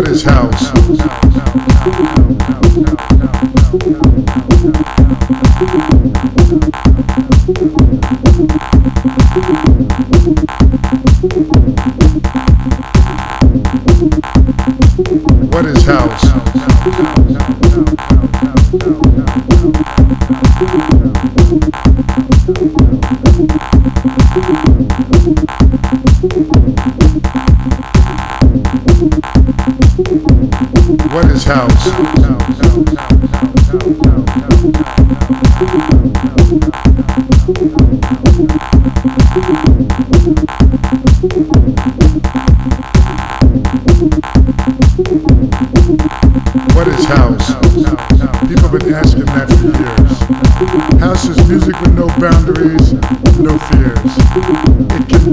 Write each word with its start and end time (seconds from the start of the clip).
What 0.00 0.08
is 0.08 0.22
house? 0.22 0.70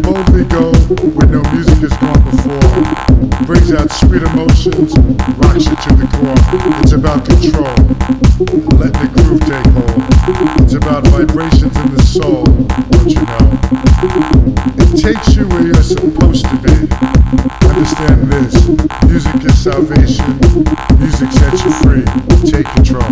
Boldly 0.07 0.45
go 0.45 0.71
where 1.13 1.27
no 1.27 1.41
music 1.51 1.79
has 1.79 1.97
gone 1.97 2.23
before. 2.23 2.66
Brings 3.47 3.71
out 3.71 3.89
sweet 3.93 4.23
emotions, 4.23 4.91
rocks 5.37 5.65
you 5.67 5.75
to 5.77 5.95
the 5.95 6.05
core. 6.11 6.35
It's 6.83 6.91
about 6.91 7.23
control, 7.23 7.63
Let 8.77 8.91
the 8.91 9.07
groove 9.15 9.39
take 9.39 9.65
hold. 9.71 10.03
It's 10.63 10.73
about 10.73 11.07
vibrations 11.07 11.77
in 11.77 11.95
the 11.95 12.01
soul, 12.03 12.43
don't 12.43 13.07
you 13.07 13.23
know? 13.23 13.55
It 14.83 14.99
takes 15.01 15.37
you 15.37 15.47
where 15.47 15.65
you're 15.65 15.81
supposed 15.81 16.43
to 16.43 16.57
be. 16.57 16.91
Understand 17.65 18.27
this, 18.27 18.67
music 19.07 19.45
is 19.45 19.57
salvation, 19.57 20.39
music 20.99 21.31
sets 21.31 21.63
you 21.63 21.71
free. 21.71 22.03
Take 22.51 22.67
control. 22.67 23.07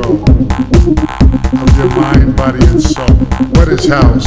Control 0.00 0.22
of 1.60 1.76
your 1.76 1.90
mind, 1.90 2.36
body, 2.36 2.64
and 2.66 2.82
soul. 2.82 3.06
What 3.54 3.68
is 3.68 3.88
house? 3.88 4.26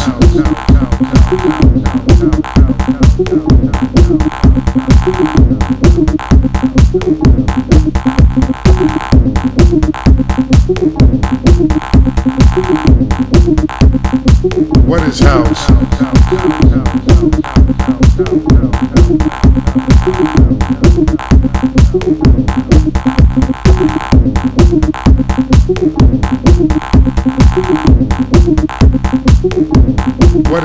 What 14.85 15.03
is 15.07 15.19
house? 15.19 15.71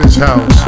What 0.07 0.13
is 0.13 0.19
house? 0.19 0.67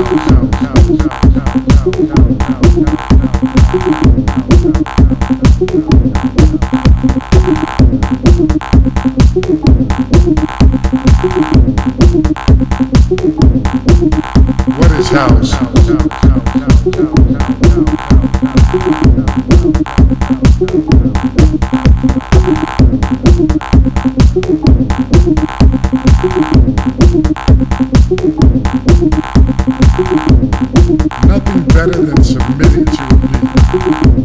What 14.76 14.90
is 14.98 15.08
house? 15.10 15.58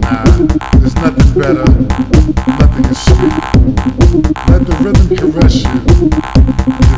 There's 0.04 0.96
nothing 0.96 1.40
better. 1.40 1.64
Nothing 2.60 2.86
is 2.86 3.00
sweet. 3.06 3.34
Let 4.50 4.66
the 4.68 4.76
rhythm 4.82 5.16
caress 5.16 5.56
you. 5.64 5.70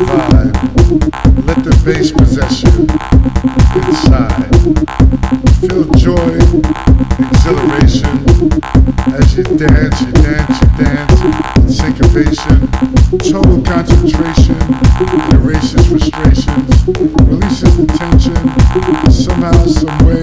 Vibe. 0.06 0.56
Let 1.46 1.64
the 1.64 1.82
bass 1.86 2.12
possess 2.12 2.64
you. 2.64 2.88
Inside. 3.76 4.50
Feel 5.62 5.86
joy, 5.94 6.38
exhilaration. 7.30 8.16
As 9.14 9.38
you 9.38 9.44
dance, 9.44 10.02
you 10.02 10.12
dance, 10.12 10.62
you 10.62 10.70
dance. 10.84 11.76
Syncopation. 11.76 12.68
Total 13.20 13.62
concentration. 13.62 14.58
Erases 15.34 15.86
frustrations. 15.88 16.88
Releases 17.22 17.78
the 17.78 17.86
tension. 17.98 19.12
Somehow, 19.12 19.66
some 19.66 19.98
way. 20.06 20.22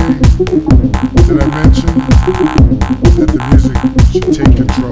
Did 1.26 1.40
I 1.40 1.46
mention 1.46 2.61
take 4.12 4.20
control? 4.20 4.90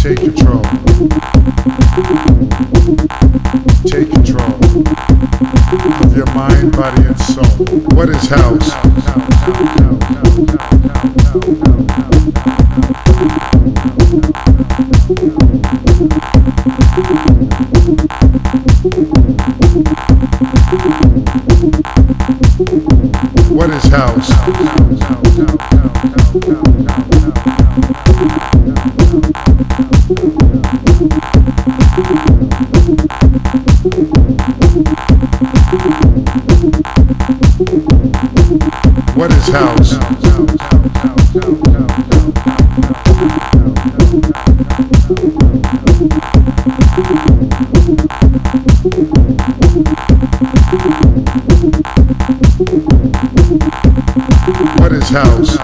Take 0.00 0.18
control. 0.18 0.62
Take 3.84 4.10
control 4.10 4.54
of 6.00 6.16
your 6.16 6.26
mind, 6.34 6.72
body, 6.72 7.02
and 7.02 7.20
soul. 7.20 7.44
What 7.94 8.08
is 8.08 8.28
house? 8.30 8.72
What 23.50 23.70
is 23.70 23.84
house? 23.84 25.71
House? 55.12 55.56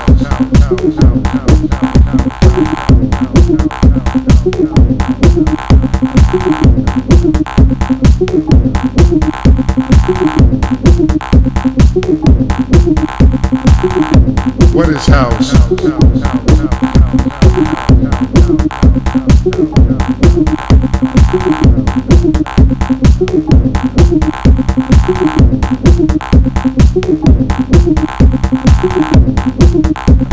What 14.75 14.91
is 14.91 15.07
house? 15.07 16.88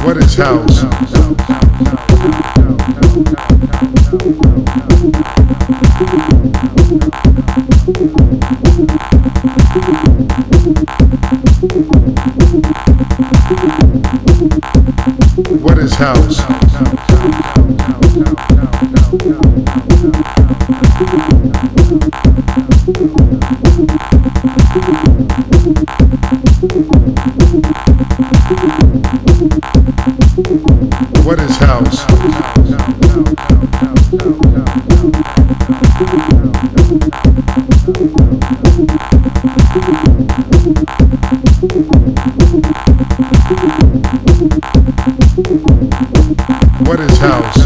What 0.06 0.18
is 0.18 0.36
house? 0.36 0.84
What 15.62 15.78
is 15.80 15.94
house? 15.96 17.05
What 31.24 31.40
is 31.40 31.58
house? 31.58 32.06
What 46.86 47.00
is 47.00 47.18
house? 47.18 47.66